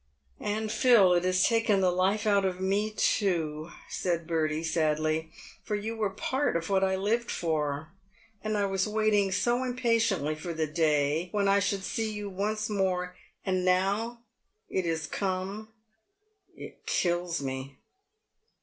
[0.39, 5.29] "And Phil, it has taken the life out of me, too," said Bertie, sadly,"
[5.63, 7.89] for you were part of what I lived for,
[8.43, 12.31] and I was waiting so impa tiently for the day when I should see you
[12.31, 14.21] once more, that now
[14.71, 15.69] it has come
[16.55, 17.77] it kills me."